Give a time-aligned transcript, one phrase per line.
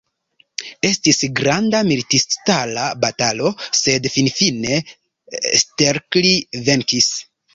[0.87, 3.51] Estis granda militistara batalo,
[3.81, 4.79] sed finfine
[5.61, 6.35] Stelkri
[6.71, 7.11] venkis.